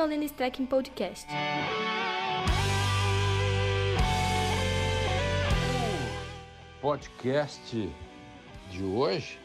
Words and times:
Bem-vindo 0.00 0.24
ao 0.24 0.30
Tracking 0.30 0.64
Podcast. 0.64 1.26
O 6.78 6.80
podcast 6.80 7.92
de 8.70 8.82
hoje 8.82 9.38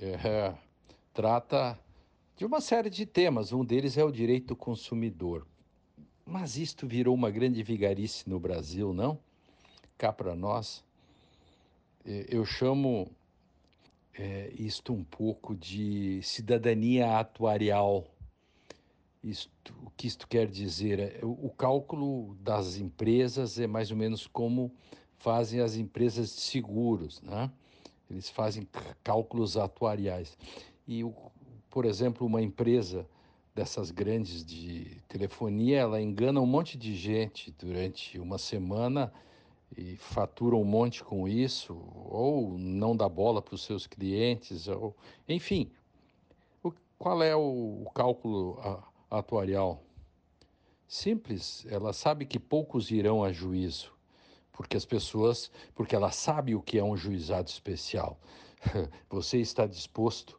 é, 0.00 0.54
trata 1.12 1.78
de 2.34 2.46
uma 2.46 2.62
série 2.62 2.88
de 2.88 3.04
temas. 3.04 3.52
Um 3.52 3.62
deles 3.62 3.98
é 3.98 4.04
o 4.04 4.10
direito 4.10 4.46
do 4.46 4.56
consumidor. 4.56 5.46
Mas 6.24 6.56
isto 6.56 6.86
virou 6.86 7.14
uma 7.14 7.30
grande 7.30 7.62
vigarice 7.62 8.26
no 8.26 8.40
Brasil, 8.40 8.94
não? 8.94 9.18
Cá 9.98 10.14
para 10.14 10.34
nós. 10.34 10.82
Eu 12.06 12.46
chamo 12.46 13.10
é, 14.14 14.50
isto 14.54 14.94
um 14.94 15.04
pouco 15.04 15.54
de 15.54 16.22
cidadania 16.22 17.18
atuarial. 17.18 18.06
Isto, 19.22 19.74
o 19.84 19.90
que 19.96 20.06
isto 20.06 20.26
quer 20.26 20.46
dizer? 20.46 20.98
É, 20.98 21.20
o, 21.22 21.46
o 21.46 21.50
cálculo 21.50 22.34
das 22.40 22.76
empresas 22.76 23.58
é 23.58 23.66
mais 23.66 23.90
ou 23.90 23.96
menos 23.96 24.26
como 24.26 24.72
fazem 25.18 25.60
as 25.60 25.76
empresas 25.76 26.34
de 26.34 26.40
seguros, 26.40 27.20
né? 27.20 27.50
Eles 28.10 28.30
fazem 28.30 28.66
cálculos 29.04 29.56
atuariais. 29.56 30.36
E, 30.88 31.04
o, 31.04 31.14
por 31.68 31.84
exemplo, 31.84 32.26
uma 32.26 32.40
empresa 32.42 33.06
dessas 33.54 33.90
grandes 33.90 34.44
de 34.44 35.00
telefonia, 35.06 35.80
ela 35.80 36.00
engana 36.00 36.40
um 36.40 36.46
monte 36.46 36.78
de 36.78 36.94
gente 36.96 37.54
durante 37.58 38.18
uma 38.18 38.38
semana 38.38 39.12
e 39.76 39.96
fatura 39.96 40.56
um 40.56 40.64
monte 40.64 41.04
com 41.04 41.28
isso, 41.28 41.74
ou 42.06 42.56
não 42.58 42.96
dá 42.96 43.08
bola 43.08 43.40
para 43.42 43.54
os 43.54 43.62
seus 43.62 43.86
clientes, 43.86 44.66
ou 44.66 44.96
enfim. 45.28 45.70
O, 46.62 46.72
qual 46.98 47.22
é 47.22 47.36
o, 47.36 47.84
o 47.86 47.90
cálculo 47.94 48.58
a, 48.60 48.89
atuarial? 49.10 49.82
Simples, 50.86 51.66
ela 51.68 51.92
sabe 51.92 52.26
que 52.26 52.38
poucos 52.38 52.90
irão 52.90 53.22
a 53.22 53.32
juízo, 53.32 53.92
porque 54.52 54.76
as 54.76 54.84
pessoas, 54.84 55.50
porque 55.74 55.94
ela 55.94 56.10
sabe 56.10 56.54
o 56.54 56.62
que 56.62 56.78
é 56.78 56.84
um 56.84 56.96
juizado 56.96 57.48
especial. 57.48 58.18
Você 59.08 59.38
está 59.38 59.66
disposto 59.66 60.38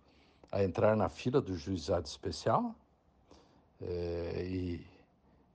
a 0.51 0.63
entrar 0.63 0.95
na 0.95 1.09
fila 1.09 1.41
do 1.41 1.55
juizado 1.55 2.05
especial? 2.05 2.75
É, 3.81 4.45
e 4.45 4.91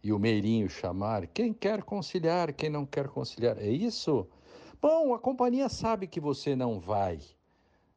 e 0.07 0.13
o 0.13 0.21
Meirinho 0.21 0.69
chamar, 0.69 1.27
quem 1.27 1.53
quer 1.53 1.83
conciliar, 1.83 2.53
quem 2.53 2.71
não 2.71 2.87
quer 2.87 3.09
conciliar, 3.09 3.59
é 3.59 3.69
isso? 3.69 4.25
Bom, 4.81 5.13
a 5.13 5.19
companhia 5.19 5.69
sabe 5.69 6.07
que 6.07 6.21
você 6.21 6.55
não 6.55 6.79
vai 6.79 7.19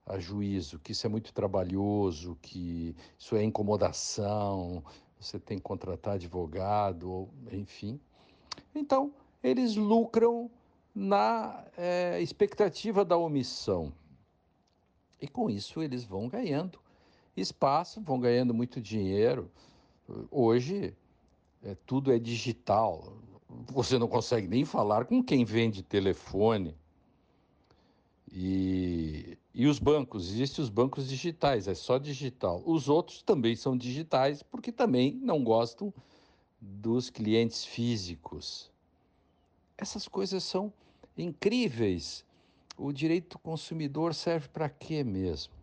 a 0.07 0.17
juízo, 0.17 0.79
que 0.79 0.91
isso 0.91 1.05
é 1.05 1.09
muito 1.09 1.31
trabalhoso, 1.31 2.35
que 2.41 2.95
isso 3.15 3.35
é 3.35 3.43
incomodação, 3.43 4.83
você 5.19 5.39
tem 5.39 5.57
que 5.57 5.63
contratar 5.63 6.15
advogado, 6.15 7.29
enfim. 7.51 7.99
Então, 8.73 9.13
eles 9.43 9.75
lucram 9.75 10.49
na 10.95 11.65
é, 11.77 12.21
expectativa 12.21 13.03
da 13.03 13.17
omissão. 13.17 13.93
E 15.21 15.27
com 15.27 15.49
isso 15.49 15.81
eles 15.83 16.03
vão 16.03 16.29
ganhando 16.29 16.79
espaço, 17.41 18.01
vão 18.01 18.19
ganhando 18.19 18.53
muito 18.53 18.81
dinheiro. 18.81 19.49
Hoje, 20.31 20.95
é, 21.63 21.75
tudo 21.85 22.11
é 22.11 22.19
digital. 22.19 23.13
Você 23.67 23.97
não 23.97 24.07
consegue 24.07 24.47
nem 24.47 24.65
falar 24.65 25.05
com 25.05 25.23
quem 25.23 25.45
vende 25.45 25.81
telefone. 25.81 26.75
E, 28.31 29.37
e 29.53 29.67
os 29.67 29.79
bancos, 29.79 30.29
existem 30.29 30.63
os 30.63 30.69
bancos 30.69 31.07
digitais, 31.07 31.67
é 31.67 31.73
só 31.73 31.97
digital. 31.97 32.61
Os 32.65 32.87
outros 32.87 33.21
também 33.21 33.55
são 33.55 33.75
digitais, 33.75 34.43
porque 34.43 34.71
também 34.71 35.13
não 35.21 35.43
gostam 35.43 35.93
dos 36.61 37.09
clientes 37.09 37.65
físicos. 37.65 38.71
Essas 39.77 40.07
coisas 40.07 40.43
são 40.43 40.71
incríveis. 41.17 42.25
O 42.77 42.91
direito 42.91 43.37
do 43.37 43.39
consumidor 43.39 44.13
serve 44.13 44.47
para 44.49 44.69
quê 44.69 45.03
mesmo? 45.03 45.53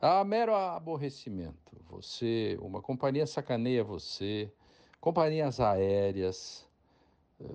Ah, 0.00 0.24
mero 0.24 0.54
aborrecimento. 0.54 1.76
Você, 1.90 2.58
uma 2.60 2.80
companhia 2.80 3.26
sacaneia 3.26 3.84
você, 3.84 4.50
Companhias 5.04 5.60
aéreas, 5.60 6.66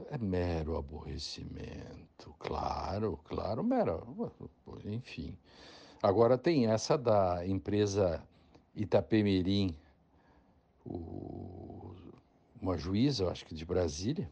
é 0.10 0.18
mero 0.18 0.78
aborrecimento, 0.78 2.34
claro, 2.40 3.20
claro, 3.24 3.64
mero, 3.64 4.32
enfim. 4.86 5.38
Agora 6.02 6.38
tem 6.38 6.68
essa 6.68 6.98
da 6.98 7.46
empresa 7.46 8.24
Itapemirim, 8.76 9.76
o, 10.86 11.94
uma 12.62 12.78
juíza, 12.78 13.30
acho 13.30 13.46
que 13.46 13.54
de 13.54 13.66
Brasília, 13.66 14.30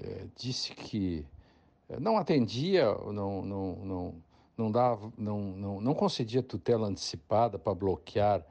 é, 0.00 0.26
disse 0.36 0.72
que 0.72 1.26
não 2.00 2.16
atendia, 2.16 2.86
não, 3.12 3.42
não, 3.42 3.76
não, 3.76 4.14
não, 4.56 4.72
dava, 4.72 5.12
não, 5.16 5.40
não, 5.40 5.80
não 5.80 5.94
concedia 5.94 6.42
tutela 6.42 6.86
antecipada 6.86 7.58
para 7.58 7.74
bloquear 7.74 8.44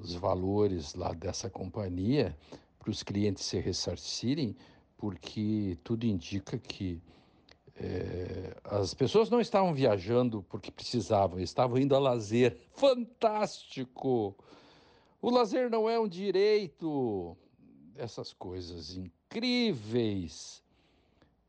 os 0.00 0.14
valores 0.14 0.94
lá 0.94 1.12
dessa 1.12 1.48
companhia 1.48 2.36
para 2.78 2.90
os 2.90 3.02
clientes 3.02 3.44
se 3.44 3.58
ressarcirem, 3.58 4.54
porque 4.96 5.78
tudo 5.82 6.04
indica 6.04 6.58
que 6.58 7.02
é, 7.76 8.56
as 8.64 8.94
pessoas 8.94 9.28
não 9.28 9.40
estavam 9.40 9.74
viajando 9.74 10.44
porque 10.48 10.70
precisavam, 10.70 11.40
estavam 11.40 11.78
indo 11.78 11.94
a 11.94 11.98
lazer. 11.98 12.56
Fantástico! 12.72 14.36
O 15.20 15.30
lazer 15.30 15.70
não 15.70 15.88
é 15.88 15.98
um 15.98 16.08
direito. 16.08 17.36
Essas 17.96 18.32
coisas 18.32 18.96
incríveis. 18.96 20.62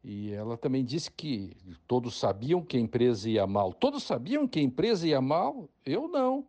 E 0.03 0.31
ela 0.31 0.55
também 0.55 0.85
disse 0.85 1.09
que 1.09 1.57
todos 1.87 2.19
sabiam 2.19 2.61
que 2.61 2.77
a 2.77 2.79
empresa 2.79 3.27
ia 3.27 3.47
mal. 3.47 3.73
Todos 3.73 4.03
sabiam 4.03 4.47
que 4.47 4.59
a 4.59 4.61
empresa 4.61 5.07
ia 5.07 5.19
mal? 5.19 5.67
Eu 5.83 6.07
não. 6.07 6.45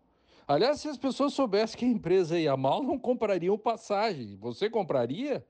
Aliás, 0.47 0.81
se 0.81 0.89
as 0.89 0.99
pessoas 0.99 1.33
soubessem 1.33 1.79
que 1.79 1.85
a 1.87 1.89
empresa 1.89 2.39
ia 2.39 2.57
mal, 2.57 2.83
não 2.83 2.99
comprariam 2.99 3.57
passagem. 3.57 4.37
Você 4.37 4.69
compraria? 4.69 5.45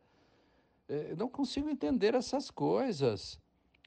É, 0.88 1.14
não 1.16 1.28
consigo 1.28 1.68
entender 1.68 2.14
essas 2.14 2.50
coisas. 2.50 3.38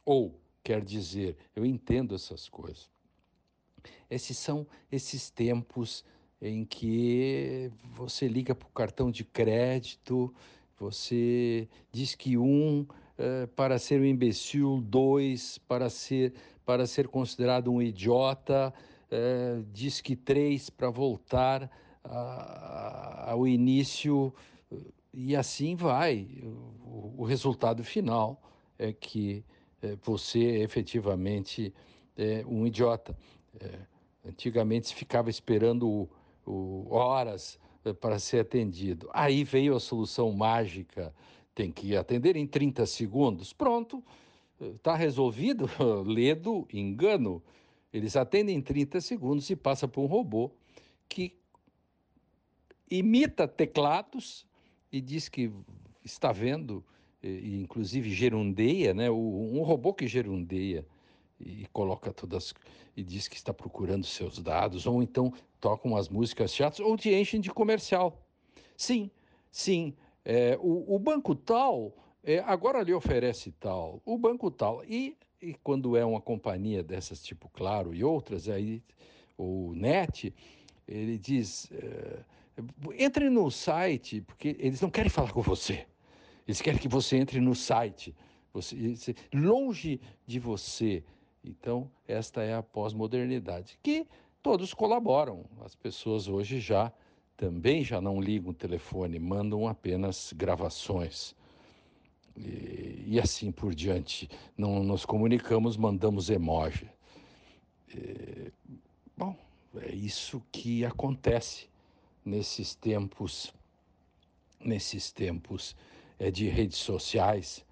Ou, 0.06 0.40
quer 0.64 0.84
dizer, 0.84 1.38
eu 1.56 1.66
entendo 1.66 2.16
essas 2.16 2.50
coisas. 2.50 2.90
Esses 4.10 4.38
são 4.38 4.68
esses 4.92 5.30
tempos 5.30 6.04
em 6.42 6.66
que 6.66 7.72
você 7.84 8.28
liga 8.28 8.56
para 8.56 8.68
o 8.68 8.72
cartão 8.72 9.12
de 9.12 9.24
crédito, 9.24 10.34
você 10.78 11.68
diz 11.92 12.16
que 12.16 12.38
um 12.38 12.86
é, 13.18 13.46
para 13.48 13.78
ser 13.78 14.00
um 14.00 14.06
imbecil, 14.06 14.82
dois 14.82 15.58
para 15.58 15.90
ser 15.90 16.34
para 16.66 16.86
ser 16.86 17.08
considerado 17.08 17.72
um 17.72 17.82
idiota, 17.82 18.72
é, 19.09 19.59
diz 19.74 20.02
que 20.02 20.16
três 20.16 20.70
para 20.70 20.90
voltar 20.92 21.70
a, 22.04 23.32
ao 23.32 23.48
início, 23.48 24.32
e 25.14 25.36
assim 25.36 25.75
vai. 25.75 26.28
O, 26.44 27.16
o 27.20 27.24
resultado 27.24 27.84
final 27.84 28.42
é 28.78 28.94
que 28.94 29.44
é, 29.81 29.96
você 30.02 30.40
é 30.40 30.64
efetivamente 30.64 31.74
é 32.18 32.44
um 32.46 32.68
idiota. 32.68 33.18
É, 33.59 33.80
antigamente 34.25 34.90
se 34.90 34.96
ficava 34.96 35.30
esperando 35.30 35.88
o, 35.88 36.09
o, 36.46 36.94
horas 36.94 37.58
é, 37.86 37.94
para 37.94 38.20
ser 38.20 38.41
atendido. 38.41 39.09
Aí 39.14 39.44
veio 39.44 39.76
a 39.76 39.79
solução 39.79 40.32
mágica: 40.32 41.14
tem 41.56 41.72
que 41.72 41.96
atender 41.96 42.35
em 42.35 42.46
30 42.46 42.85
segundos. 42.85 43.53
Pronto, 43.53 44.03
está 44.59 44.96
resolvido. 44.96 45.70
Ledo, 46.06 46.67
engano. 46.73 47.41
Eles 47.91 48.16
atendem 48.16 48.56
em 48.56 48.61
30 48.61 49.02
segundos 49.02 49.50
e 49.50 49.56
passa 49.56 49.88
por 49.88 50.02
um 50.02 50.06
robô 50.06 50.52
que 51.08 51.35
imita 52.91 53.47
teclados 53.47 54.46
e 54.91 55.02
diz 55.02 55.30
que 55.30 55.52
está 56.03 56.32
vendo, 56.32 56.84
e, 57.22 57.59
inclusive 57.62 58.09
gerundeia, 58.12 58.94
né? 58.94 59.09
um 59.09 59.62
robô 59.62 59.94
que 59.94 60.08
gerundeia 60.08 60.86
e 61.40 61.66
coloca 61.72 62.12
todas 62.12 62.53
e 62.96 63.03
diz 63.03 63.28
que 63.28 63.36
está 63.36 63.53
procurando 63.53 64.06
seus 64.06 64.40
dados, 64.40 64.86
ou 64.86 65.02
então 65.02 65.34
toca 65.59 65.88
umas 65.88 66.09
músicas 66.09 66.53
chatas, 66.53 66.80
ou 66.80 66.97
te 66.97 67.14
enchem 67.14 67.40
de 67.40 67.50
comercial. 67.50 68.22
Sim, 68.76 69.09
sim, 69.52 69.94
é, 70.26 70.58
o, 70.62 70.96
o, 70.96 71.00
banco 71.00 71.34
tal 71.34 71.94
é, 72.24 72.40
agora 72.40 72.82
lhe 72.82 72.94
oferece 72.94 73.52
tal, 73.53 74.02
o 74.06 74.18
banco 74.18 74.52
tal, 74.52 74.84
e 74.84 75.16
e 75.42 75.53
quando 75.64 75.96
é 75.96 76.03
uma 76.03 76.22
companhia 76.22 76.84
dessas, 76.84 77.22
tipo 77.24 77.50
Claro 77.50 77.94
e 77.94 78.03
outras, 78.03 78.50
aí 78.50 78.84
o 79.38 79.74
NET, 79.74 80.34
ele 80.88 81.18
diz: 81.18 81.72
é, 81.72 82.20
entre 82.97 83.29
no 83.29 83.50
site, 83.50 84.22
porque 84.22 84.56
eles 84.59 84.82
não 84.82 84.90
querem 84.90 85.09
falar 85.09 85.32
com 85.32 85.41
você. 85.41 85.85
Eles 86.47 86.61
querem 86.61 86.79
que 86.79 86.88
você 86.88 87.17
entre 87.17 87.40
no 87.40 87.53
site, 87.53 88.16
você, 88.53 89.16
longe 89.34 90.00
de 90.26 90.40
você. 90.40 91.03
Então, 91.44 91.90
esta 92.08 92.41
é 92.41 92.56
a 92.56 92.64
pós-modernidade, 92.64 93.78
que 93.84 94.08
todos 94.41 94.73
colaboram. 94.73 95.46
As 95.61 95.76
pessoas 95.76 96.28
hoje 96.28 96.59
já 96.59 96.91
também 97.38 97.84
já 97.84 98.02
não 98.02 98.20
ligam 98.20 98.52
o 98.52 98.53
telefone, 98.53 99.17
mandam 99.17 99.67
apenas 99.67 100.34
gravações. 100.35 101.35
E, 102.35 103.06
e 103.08 103.20
assim 103.20 103.52
por 103.52 103.73
diante. 103.73 104.29
Não 104.58 104.84
nos 104.84 105.06
comunicamos, 105.06 105.78
mandamos 105.78 106.29
emoji. 106.29 106.90
E, 107.94 108.52
bom, 109.16 109.35
é 109.78 109.94
isso 109.94 110.41
que 110.52 110.84
acontece 110.84 111.70
nesses 112.24 112.76
tempos, 112.76 113.54
nesses 114.60 115.12
tempos 115.12 115.76
é, 116.18 116.30
de 116.30 116.48
redes 116.48 116.78
sociais. 116.78 117.66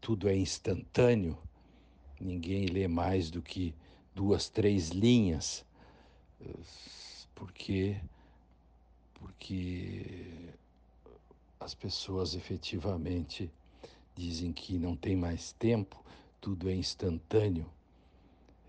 Tudo 0.00 0.28
é 0.28 0.36
instantâneo. 0.36 1.36
Ninguém 2.20 2.66
lê 2.66 2.86
mais 2.86 3.30
do 3.30 3.42
que 3.42 3.74
duas, 4.14 4.48
três 4.48 4.90
linhas, 4.90 5.64
porque 7.34 8.00
porque 9.14 10.42
as 11.58 11.74
pessoas 11.74 12.34
efetivamente 12.34 13.50
dizem 14.14 14.52
que 14.52 14.78
não 14.78 14.94
tem 14.96 15.16
mais 15.16 15.52
tempo, 15.52 16.02
tudo 16.40 16.70
é 16.70 16.74
instantâneo. 16.74 17.66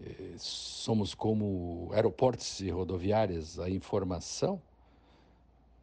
É, 0.02 0.36
somos 0.38 1.14
como 1.14 1.90
aeroportos 1.94 2.60
e 2.60 2.70
rodoviárias, 2.70 3.60
a 3.60 3.70
informação 3.70 4.62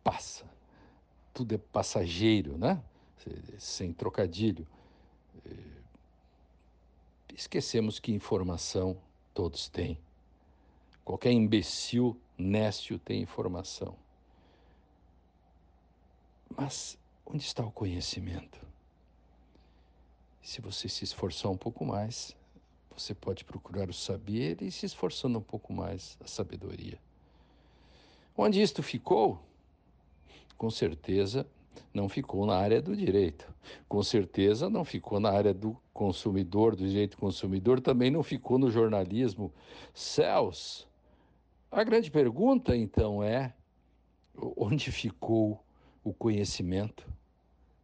passa, 0.05 0.45
tudo 1.33 1.55
é 1.55 1.59
passageiro, 1.59 2.56
né? 2.59 2.81
Sem 3.59 3.93
trocadilho. 3.93 4.67
É, 5.47 5.51
esquecemos 7.35 7.99
que 7.99 8.12
informação 8.12 8.97
todos 9.33 9.69
têm. 9.69 9.99
Qualquer 11.05 11.33
imbecil 11.33 12.17
nécio 12.37 12.99
tem 12.99 13.23
informação. 13.23 13.97
Mas 16.56 16.99
onde 17.27 17.43
está 17.43 17.65
o 17.65 17.73
conhecimento? 17.73 18.65
Se 20.43 20.61
você 20.61 20.89
se 20.89 21.05
esforçar 21.05 21.51
um 21.51 21.56
pouco 21.56 21.85
mais, 21.85 22.37
você 22.97 23.15
pode 23.15 23.45
procurar 23.45 23.89
o 23.89 23.93
saber 23.93 24.62
e 24.62 24.71
se 24.71 24.87
esforçando 24.87 25.39
um 25.39 25.43
pouco 25.43 25.73
mais, 25.73 26.17
a 26.23 26.27
sabedoria. 26.27 26.99
Onde 28.37 28.61
isto 28.61 28.83
ficou? 28.83 29.43
Com 30.56 30.71
certeza 30.71 31.47
não 31.93 32.09
ficou 32.09 32.47
na 32.47 32.56
área 32.56 32.81
do 32.81 32.97
direito. 32.97 33.53
Com 33.89 34.03
certeza 34.03 34.69
não 34.69 34.85
ficou 34.85 35.21
na 35.21 35.31
área 35.31 35.55
do 35.55 35.77
consumidor, 35.93 36.75
do 36.77 36.87
direito 36.87 37.17
consumidor, 37.17 37.81
também 37.81 38.11
não 38.11 38.23
ficou 38.23 38.59
no 38.59 38.71
jornalismo. 38.71 39.53
Céus! 39.93 40.87
A 41.71 41.83
grande 41.83 42.11
pergunta, 42.11 42.77
então, 42.77 43.23
é: 43.23 43.55
onde 44.56 44.91
ficou 44.93 45.65
o 46.03 46.12
conhecimento, 46.12 47.06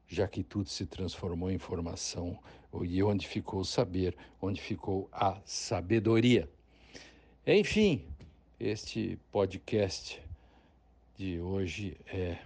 já 0.06 0.28
que 0.28 0.42
tudo 0.42 0.68
se 0.68 0.86
transformou 0.86 1.50
em 1.50 1.54
informação, 1.54 2.38
e 2.82 3.02
onde 3.02 3.26
ficou 3.26 3.60
o 3.60 3.64
saber, 3.64 4.16
onde 4.40 4.60
ficou 4.60 5.08
a 5.12 5.40
sabedoria. 5.44 6.48
Enfim, 7.46 8.04
este 8.58 9.18
podcast 9.32 10.22
de 11.16 11.40
hoje 11.40 11.96
é 12.06 12.38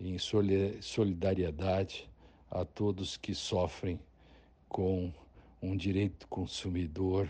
em 0.00 0.16
solidariedade 0.18 2.08
a 2.50 2.64
todos 2.64 3.16
que 3.16 3.34
sofrem 3.34 4.00
com 4.68 5.12
um 5.60 5.76
direito 5.76 6.26
consumidor 6.28 7.28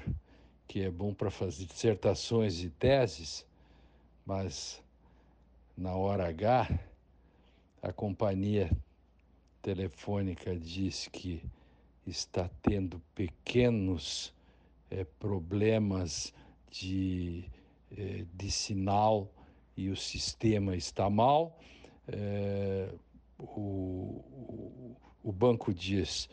que 0.68 0.82
é 0.82 0.90
bom 0.90 1.12
para 1.12 1.30
fazer 1.30 1.66
dissertações 1.66 2.62
e 2.62 2.70
teses, 2.70 3.44
mas 4.24 4.80
na 5.76 5.94
hora 5.96 6.28
H 6.28 6.78
a 7.82 7.92
companhia 7.92 8.70
telefônica 9.60 10.56
diz 10.56 11.08
que 11.08 11.42
está 12.06 12.48
tendo 12.62 13.00
pequenos 13.14 14.32
é, 14.90 15.04
problemas 15.18 16.32
de, 16.70 17.44
é, 17.96 18.24
de 18.32 18.50
sinal 18.50 19.28
e 19.76 19.88
o 19.88 19.96
sistema 19.96 20.76
está 20.76 21.10
mal. 21.10 21.58
É, 22.08 22.88
o, 23.38 24.94
o, 25.22 25.32
banco 25.32 25.72
diz: 25.72 26.28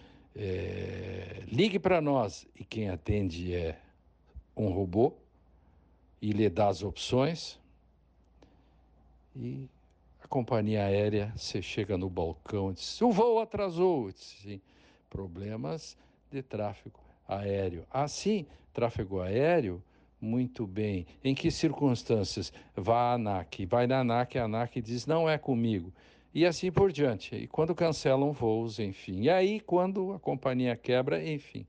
ligue 1.47 1.79
para 1.79 2.01
nós, 2.01 2.47
e 2.55 2.63
quem 2.63 2.89
atende 2.89 3.53
é 3.53 3.79
um 4.55 4.69
robô 4.69 5.13
e 6.21 6.31
lhe 6.31 6.49
dá 6.49 6.67
as 6.67 6.83
opções. 6.83 7.59
E 9.35 9.67
a 10.23 10.27
companhia 10.27 10.83
aérea, 10.83 11.31
você 11.35 11.61
chega 11.61 11.97
no 11.97 12.09
balcão 12.09 12.71
e 12.71 12.73
diz, 12.73 13.01
o 13.01 13.11
voo 13.11 13.39
atrasou. 13.39 14.11
Sim, 14.13 14.59
problemas 15.09 15.95
de 16.31 16.41
tráfego 16.41 16.99
aéreo. 17.27 17.85
Ah, 17.91 18.07
sim, 18.07 18.45
tráfego 18.73 19.21
aéreo, 19.21 19.81
muito 20.19 20.65
bem. 20.65 21.05
Em 21.23 21.35
que 21.35 21.51
circunstâncias? 21.51 22.51
Vá 22.75 23.11
à 23.11 23.13
ANAC. 23.13 23.65
Vai 23.65 23.87
na 23.87 23.99
ANAC, 23.99 24.37
a 24.37 24.45
ANAC 24.45 24.81
diz, 24.81 25.05
não 25.05 25.29
é 25.29 25.37
comigo. 25.37 25.93
E 26.33 26.45
assim 26.45 26.71
por 26.71 26.91
diante. 26.91 27.35
E 27.35 27.47
quando 27.47 27.73
cancelam 27.73 28.31
voos, 28.31 28.79
enfim. 28.79 29.21
E 29.21 29.29
aí, 29.29 29.59
quando 29.59 30.13
a 30.13 30.19
companhia 30.19 30.75
quebra, 30.75 31.23
enfim. 31.27 31.65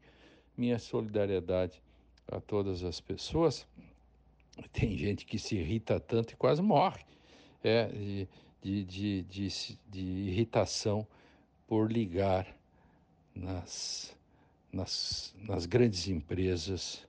Minha 0.56 0.78
solidariedade 0.78 1.82
a 2.30 2.40
todas 2.40 2.84
as 2.84 3.00
pessoas. 3.00 3.66
Tem 4.72 4.96
gente 4.96 5.24
que 5.24 5.38
se 5.38 5.56
irrita 5.56 6.00
tanto 6.00 6.32
e 6.32 6.36
quase 6.36 6.60
morre. 6.60 7.04
É, 7.62 7.86
de, 8.60 8.84
de, 8.84 9.22
de, 9.22 9.48
de 9.88 10.00
irritação 10.00 11.06
por 11.66 11.90
ligar 11.90 12.46
nas, 13.34 14.16
nas, 14.72 15.34
nas 15.40 15.66
grandes 15.66 16.08
empresas 16.08 17.07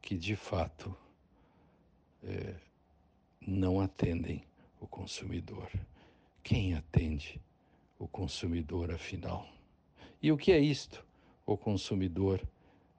que 0.00 0.16
de 0.16 0.36
fato 0.36 0.96
é, 2.22 2.54
não 3.40 3.80
atendem 3.80 4.44
o 4.80 4.86
consumidor. 4.86 5.70
Quem 6.42 6.74
atende 6.74 7.40
o 7.98 8.08
consumidor, 8.08 8.90
afinal? 8.90 9.46
E 10.22 10.32
o 10.32 10.36
que 10.36 10.52
é 10.52 10.58
isto, 10.58 11.04
o 11.46 11.56
consumidor, 11.56 12.40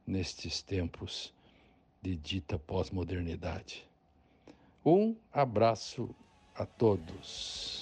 nestes 0.05 0.61
tempos 0.61 1.33
de 2.01 2.15
dita 2.15 2.57
pós-modernidade? 2.57 3.87
Um 4.85 5.15
abraço 5.31 6.13
a 6.55 6.65
todos. 6.65 7.80